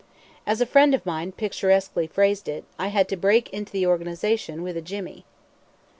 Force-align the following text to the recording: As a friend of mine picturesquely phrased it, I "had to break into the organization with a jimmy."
As 0.47 0.61
a 0.61 0.65
friend 0.65 0.95
of 0.95 1.05
mine 1.05 1.31
picturesquely 1.31 2.07
phrased 2.07 2.49
it, 2.49 2.63
I 2.79 2.87
"had 2.87 3.07
to 3.09 3.15
break 3.15 3.51
into 3.51 3.71
the 3.71 3.85
organization 3.85 4.63
with 4.63 4.75
a 4.75 4.81
jimmy." 4.81 5.25